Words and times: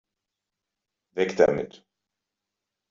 Weg 1.13 1.37
damit! 1.37 1.85